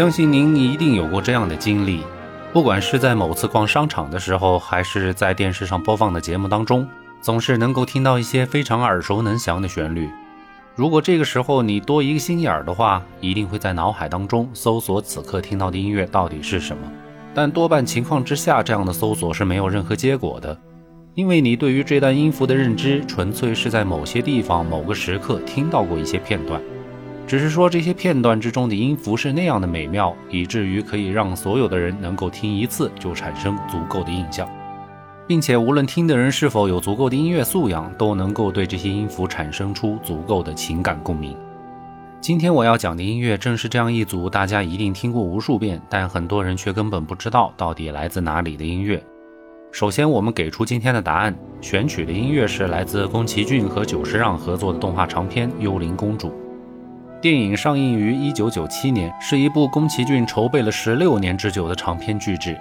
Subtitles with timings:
[0.00, 2.00] 相信您一定有过这样的经历，
[2.54, 6.88] 不管是在某次逛商场的时候，还是在电视上播放的节目当中，
[7.20, 10.08] 总是能够听到一些非常耳熟能详的旋律。
[10.74, 16.82] 如果这个时候你多一个心眼儿的话，一定会在脑海当中搜索此刻听到的音乐到底是什么。
[17.34, 20.58] 但多半情况之下，这样的搜索是没有任何结果的，
[21.14, 26.58] 因为你对于这段音符的认知，纯粹是在某些地方、某个时刻听到过一些片段。
[27.30, 34.48] 只是说这些片段之中的音符是那样的美妙，以至于可以让所有的人能够听一次就产生足够的印象。
[35.28, 41.36] 并且，无论听的人是否有足够的音乐素养，都能够对这些音符产生出足够的情感共鸣。
[42.20, 49.00] 今天我要讲的音乐正是这样一组大家一定听过无数遍，但很多人却根本不知道到底来自哪里的音乐。
[49.70, 56.28] 首先，我们给出今天的答案：选取的音乐是来自宫崎骏和久石让合作的动画长片《幽灵公主》。
[57.20, 62.58] 电影上映于1997年，是一部宫崎骏筹备了16年之久的长篇巨制。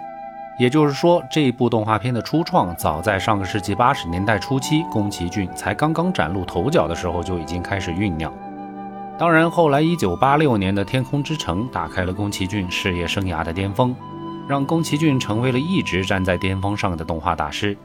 [0.58, 8.34] 也就是说，这部动画片的初创早在上个世纪八十年代初期，宫崎骏才刚刚崭露头角的时候就已经开始酝酿。
[9.18, 13.96] 当然，后来一九八六年的《天空之城》打开了宫崎骏事业生涯的巅峰，
[14.46, 17.78] 让宫崎骏成为了一直站在巅峰上的动画大师。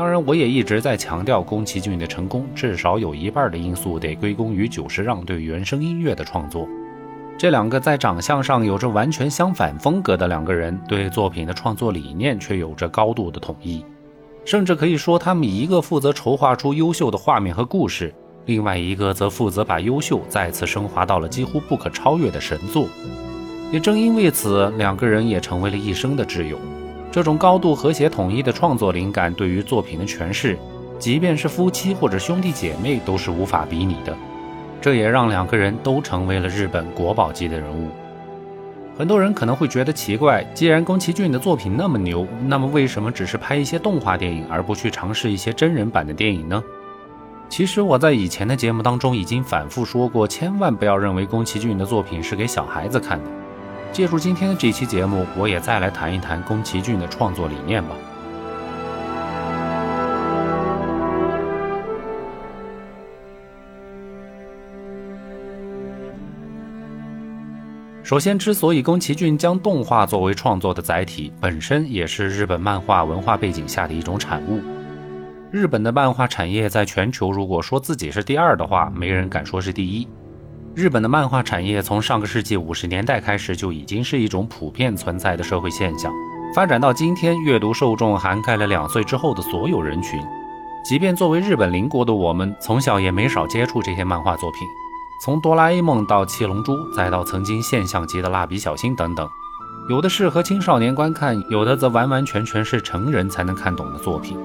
[0.00, 6.66] 当然，我也一直在强调，宫崎骏的成功至少有一半的因素得归功于久石让对原声音乐的创作。
[7.36, 13.84] 这两个在长相上有着完全相反风格的两个人，对作品的创作理念却有着高度的统一，
[14.46, 18.10] 甚至可以说，他们一个负责筹划出优秀的画面和故事，
[18.46, 22.86] 另外一个则负责把优秀再次升华到了几乎不可超越的神作。
[23.70, 26.58] 也正因为此，两个人也成为了一生的挚友。
[27.12, 30.56] 这种高度和谐统一的创作灵感，对于作品的诠释，
[30.98, 34.16] 即便是夫妻或者兄弟姐妹，都是无法比拟的。
[34.80, 37.88] 这也让两个人都成为了日本国宝级的人物。
[38.96, 46.62] 很多人可能会觉得奇怪，既然宫崎骏的作品那么牛，那么为什么只是拍一些动画电影，而不去尝试一些真人版的电影呢？
[47.48, 53.24] 其实我在以前的节目当中已经反复说过，千万不要认为宫崎骏的作品是给小孩子看的。
[53.92, 57.90] 借助今天的这期节目，我也再来谈一谈宫崎骏的创作理念吧。
[68.02, 74.60] 首先，之所以宫崎骏将动画作为创作的载体，本身也是日本漫画文化背景下的一种产物。
[75.52, 80.08] 日本的漫画产业在全球，如果说自己是第二的话，没人敢说是第一。
[80.80, 86.10] 日本的漫画产业从上个世纪五十年代开始就已经是一种普遍存在的社会现象，
[86.54, 90.18] 发展到今天，阅读受众涵盖了两岁之后的所有人群。
[90.82, 94.60] 即便作为日本邻国的我们，从小也没少接触这些漫画作品。
[95.22, 99.28] 从哆啦 A 梦到七龙珠，再到曾经现象级的蜡笔小新等等，
[99.90, 104.38] 有的适合青少年观看，有的则完完全全是成人才能看懂的作品。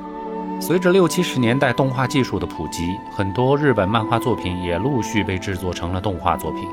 [0.59, 6.67] 随着六七十年代动画技术的普及，很多日本漫画作品也陆续被制作成了动画作品。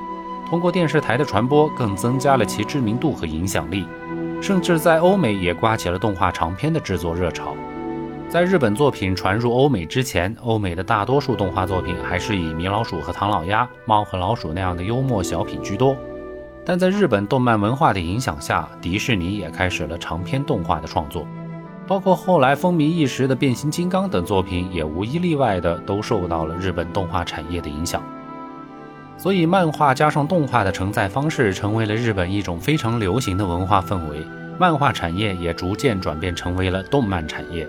[0.48, 3.86] 通过电视台的传播，更增加了其知名度和影响力，
[4.40, 7.54] 甚至在欧美也刮起了动画长片的制作热潮。
[8.30, 15.94] 在日本作品传入欧美之前，欧美的大多数动画作品还是以米老鼠和唐老鸭、猫和老鼠那样的幽默小品居多。
[16.64, 21.26] 但在日本动漫文化的影响下，迪士尼也开始了长篇动画的创作，
[21.86, 28.02] 包括后来风靡一时的变形金刚等作品，也无一例外的都受到了日本动画产业的影响。
[29.18, 34.26] 所以，漫画加上动画的承载方式，成为了日本一种非常流行的文化氛围。
[34.58, 37.68] 漫画产业也逐渐转变成为了动漫产业。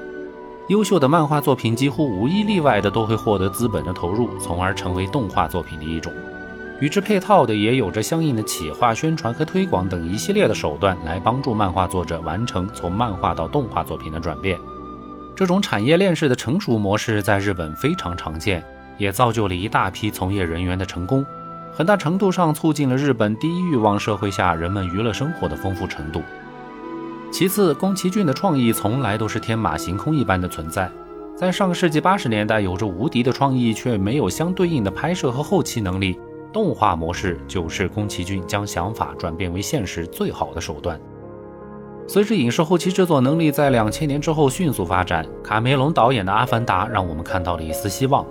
[0.70, 6.12] 优秀的漫画作品几乎无一例外的都会获得资本的投入，从而成为动画作品的一种。
[6.84, 14.60] 与之配套的也有着相应的企划、宣传和推广等一系列的手段，来帮助漫画作者完成从漫画到动画作品的转变。
[15.34, 18.62] 这种产业链式的成熟模式在日本非常常见，
[18.98, 21.26] 也造就了一大批从业人员的成功，
[21.72, 26.22] 很大程度上促进了日本低欲望社会下人们娱乐生活的丰富程度。
[27.32, 30.92] 其次，宫崎骏的创意从来都是天马行空一般的存在。
[31.34, 36.20] 在上个世纪八十年代，有着无敌的创意，却没有相对应的拍摄和后期能力，
[36.54, 40.98] 动画模式就是宫崎骏将想法转变为现实最好的手段。
[42.08, 48.26] 随着影视后期制作能力在两千年之后迅速发展，卡梅隆导演的《阿凡达》让我们看到了一丝希望。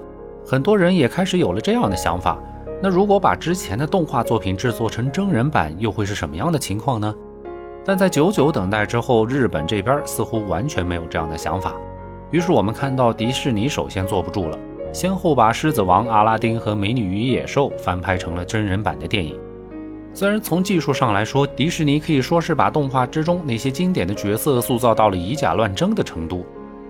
[0.46, 2.38] 很多人也开始有了这样的想法：
[2.82, 7.14] 那如果把之前的动画作品制作成真人版，又会是什么样的情况呢？
[7.84, 11.74] 但在久久等待之后，日本这边似乎完全没有这样的想法。
[12.30, 14.58] 于是我们看到迪士尼首先坐不住了，
[14.92, 19.38] 先后把《狮子王》《阿拉丁》和《美女与野兽》翻拍成了真人版的电影。
[20.12, 26.44] 虽然从技术上来说，迪士尼可以说是把动画之中那些经典的角色塑造到了以假乱真的程度，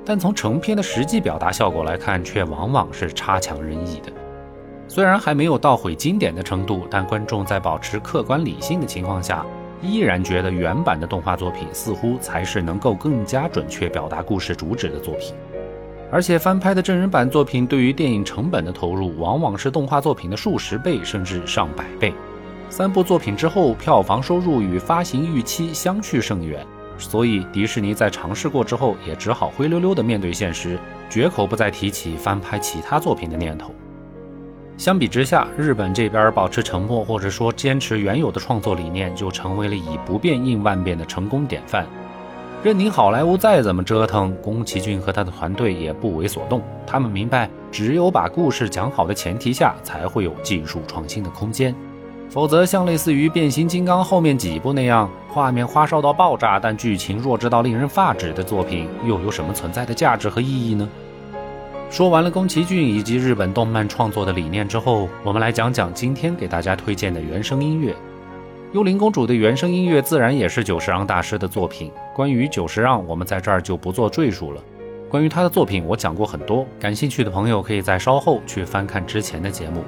[0.05, 4.13] 但从成片的实际表达效果来看，却往往是差强人意的。
[4.89, 9.47] 虽然还没有到毁经典的程度，但观众在保持客观理性的情况下，
[9.81, 15.33] 依然觉得原版的动画作品似乎才是能够更加准确表达故事主旨的作品。
[16.13, 22.13] 而且翻拍的真人版作品对于电影成本的投入，往往是动画作品的数十倍甚至上百倍。
[22.69, 26.67] 三部作品之后，票房收入与发行预期相去甚远，
[26.99, 30.79] 所以迪士尼在尝试过之后，也只好灰溜溜地面对现实，
[31.09, 33.75] 绝口不再提起翻拍其他作品的念头。
[34.77, 41.87] 相比之下，日本这边保持沉默，或者说坚持原有的创作理念，就成为了以不变应万变的成功典范。
[42.63, 46.63] 任凭好莱坞再怎么折腾，宫崎骏和他的团队也不为所动。
[46.87, 51.75] 他们明白，只有把故事讲好的前提下，才会有技术创新的空间。
[52.31, 60.89] 否则，像类似于变形金刚后面几部那样，画面花哨到爆炸，但剧情弱智到令人发指的作品，又有什么存在的价值和意义呢？
[61.91, 67.93] 说完了宫崎骏以及日本动漫创作的理念之后，我们来讲讲今天给大家推荐的原声音乐。
[68.73, 71.93] 幽灵公主的原声音乐自然也是久石让大师的作品。
[72.15, 74.65] 关于久石让，我们在这儿就不做赘述了。
[75.11, 79.85] 关于他的作品，我讲过很多，感兴趣的朋友可以在稍后去翻看之前的节目。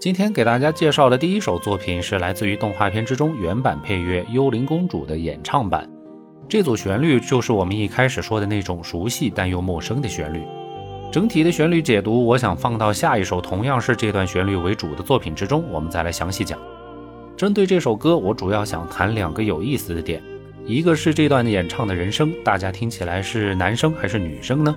[0.00, 5.90] 今天给大家介绍的第一首作品是来自于动画片之中原版配乐《幽灵公主》的演唱版。
[6.48, 10.40] 这组旋律就是我们一开始说的那种熟悉但又陌生的旋律。
[11.10, 16.56] 整体的旋律解读，我想放到下一首同样是这段旋律为主的作品之中，我们再来详细讲。
[17.36, 20.22] 针对这首歌，我主要想谈两个有意思的点，
[20.64, 24.72] 一个是这段演唱的人声，大家听起来是男生还是女生呢？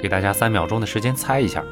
[0.00, 1.64] 给大家三秒钟的时间猜一下。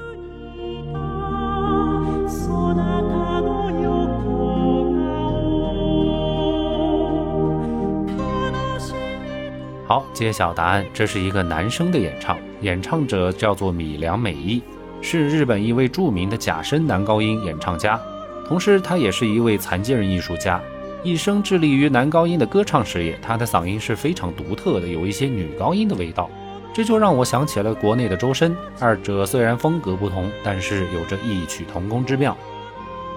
[10.23, 14.63] 揭晓答案，这是一个男生的演唱，演唱者叫做米良美一，
[15.01, 18.01] 是日本一位著名的假声男高音演唱家，
[18.47, 20.63] 同时他也是一位残疾人艺术家，
[21.03, 23.19] 一生致力于男高音的歌唱事业。
[23.21, 26.31] 他的嗓音是非常独特的，有一些女高音的味道，
[26.73, 32.37] 这就让我想起了国内的周深，二者虽然风格不同，但是有着异曲同工之妙。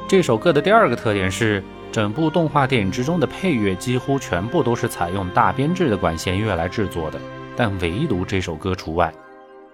[0.07, 1.63] 这首歌的第二个特点是。
[1.91, 7.19] 整部动画电影之中的配乐几乎全部都是采用大编制的管弦乐来制作的，
[7.55, 9.13] 但唯独这首歌除外。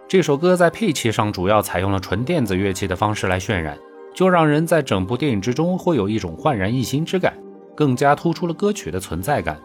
[0.07, 3.77] 这首歌在配器上主要采用了纯电子乐器的方式来渲染，
[4.13, 7.33] 就让人在整部电影之中会有一种焕然一新之感，
[7.75, 9.57] 更加突出了歌曲的存在感。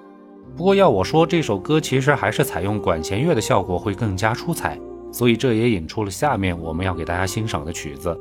[0.57, 4.79] 不过要我说，这首歌其实还是采用管弦乐的效果会更加出彩，
[5.13, 8.17] 所以这也引出了下面我们要给大家欣赏的曲子。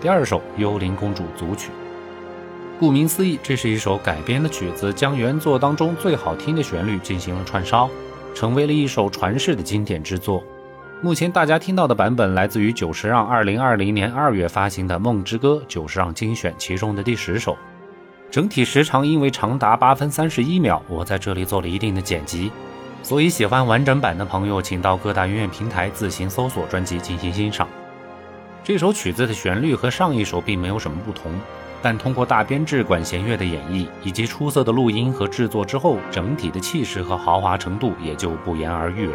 [0.00, 1.70] 第二首《幽灵公主》组曲，
[2.78, 7.90] 顾名思义，这是一首改编的曲子，将原作当中最好听的旋律进行了串烧，
[8.32, 10.40] 成为了一首传世的经典之作。
[11.02, 17.58] 目前大家听到的版本来自于久石让2020年2月发行的《梦之歌》久石让精选其中的第十首。
[18.30, 22.52] 整体时长因为长达八分三十一秒，我在这里做了一定的剪辑，
[23.02, 27.66] 所以喜欢完整版的朋友，请到各大音乐平台自行搜索专辑进行欣赏。
[28.68, 31.32] 这首曲子的旋律和上一首并没有什么不同，
[31.80, 39.14] 但通过大编制管弦乐的演绎，以及出色的录音和制作之后，整体的气势和豪华程度也就不言而喻了。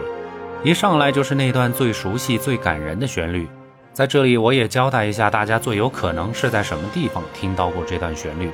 [0.63, 3.47] 一上来就是那段最熟悉、最感人的旋律，
[3.93, 8.49] 在这里我也交代一下，大家最有可能是在什么地方听到过这段旋律。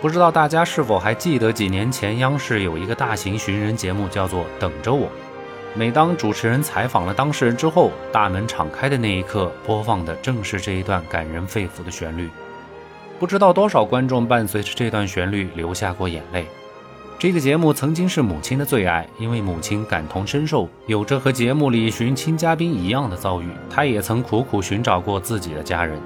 [0.00, 5.06] 不知道大家是否还记得几年前央视有一个大型寻人节目，叫做《等着我》。
[5.74, 12.28] 每当主持人采访了当事人之后，大门敞开的那一刻，播放的正是这一段感人肺腑的旋律。
[13.18, 16.46] 不知道多少观众伴随着这段旋律流下过眼泪。
[17.18, 23.46] 这个节目曾经是母亲的最爱，因为母亲感同身受，有着和节目里寻亲嘉宾一样的遭遇。
[23.70, 25.98] 她也曾苦苦寻找过自己的家人，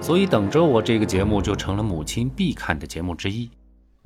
[0.00, 3.50] 所以等着我这个节目就成了母亲必看的节目之一。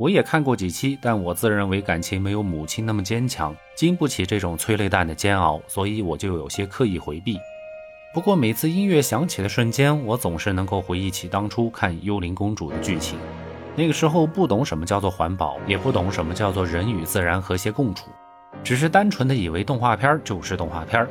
[0.02, 7.38] 我也看过几期，但我自认为感情没有母亲那么坚强，经不起这种催泪弹的煎熬，所以我就有些刻意回避。
[8.12, 13.16] 不过每次音乐响起的瞬间，我总是能够回忆起当初看《幽灵公主》的剧情。
[13.76, 18.11] 那个时候不懂什么叫做环保，也不懂什么叫做人与自然和谐共处，
[18.64, 21.06] 只是单纯的以为动画片就是动画片。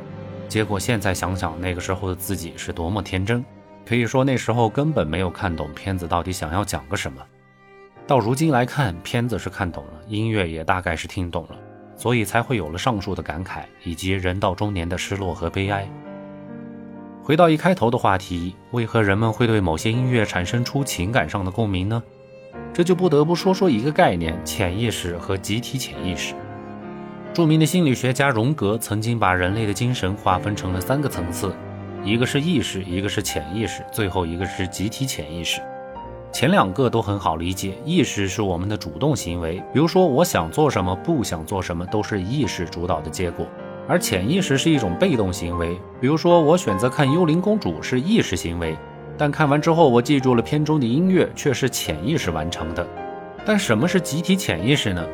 [0.50, 3.42] 结果现在想想，那个时候的自己是多么天真，
[3.86, 7.22] 可以说那时候根本没有看懂片子到底想要讲个什么。
[8.06, 11.56] 到如今来看，片子是看懂了，音乐也大概是听懂了，
[11.96, 15.88] 所以才会有了上述的感慨，以及人到中年的失落和悲哀。
[17.22, 22.02] 回到一开头的话题，为何人们会对某些音乐产生出情感上的共鸣呢？
[22.74, 26.34] 这就不得不说说一个概念——潜意识和集体潜意识。
[27.32, 31.54] 著名的心理学家荣格曾经把人类的精神划分成了三个层次，
[32.04, 35.60] 一个是意识，一个是潜意识，最后一个是集体潜意识。
[36.32, 43.44] 前两个都很好理解，意识是我们的主动行为，比如说我想做什么，不想做什么，都是意识主导的结果；
[43.86, 48.74] 而潜意识是一种被动行为，比如说我选择看《幽灵公主》是意识行为，
[49.18, 52.86] 但看完之后我记住了片中的音乐，却是潜意识完成的。
[53.44, 55.04] 但什么是集体潜意识呢？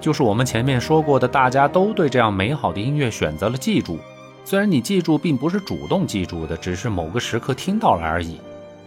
[0.00, 3.98] 就是我们前面说过的，大家都对这样美好的音乐选择了记住，
[4.44, 8.38] 虽然你记住并不是主动记住的，只是某个时刻听到了而已。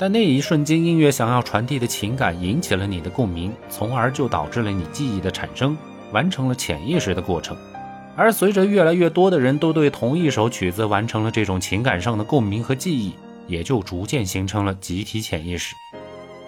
[0.01, 5.77] 但那一瞬间，音乐想要传递的情感引起了你的共鸣，从而就导致了你记忆的产生，
[6.11, 7.55] 完成了潜意识的过程。
[8.15, 13.13] 而随着越来越多的人都对同一首曲子完成了这种情感上的共鸣和记忆，
[13.45, 15.75] 也就逐渐形成了集体潜意识。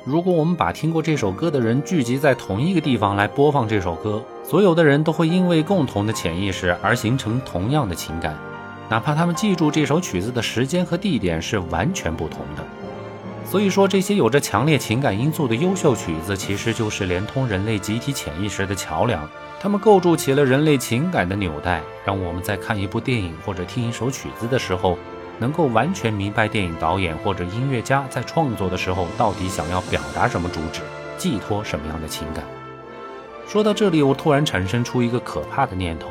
[0.03, 8.35] 如果我们把听过这首歌的人聚集在同一个地方来播放这首歌，所有的人都会因为共同的潜意识而形成同样的情感，
[8.89, 12.65] 哪怕他们记住这首曲子的时间和地点是完全不同的。
[13.45, 19.29] 所以说，这些有着强烈情感因素的优秀曲子，其实就是连通人类集体潜意识的桥梁。
[19.59, 24.97] 它们构筑起了人类情感的纽带，让我们在看一部电影或者听一首曲子的时候，
[25.39, 30.81] 能够完全明白电影导演或者音乐家在创作的时候到底想要表达什么主旨，
[31.17, 32.43] 寄托什么样的情感。
[33.47, 36.09] 说到这里，我突然产生出一个可怕的念头：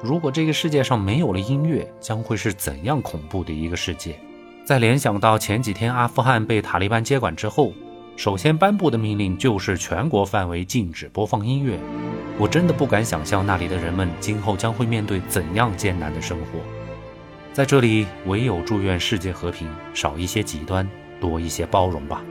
[0.00, 4.18] 如果这个世界上没有了音乐，将会是怎样恐怖的一个世界？
[4.64, 7.74] 在联想到前几天阿富汗被塔利班接管之后，
[8.16, 11.78] 首先颁布的命令就是全国范围禁止播放音乐。
[12.38, 16.60] 我真的不敢想象那里的人们今后将会面对怎样艰难的生活。
[17.52, 20.88] 在这里，唯有祝愿世界和平，少一些极端，
[21.20, 22.22] 多一些包容吧。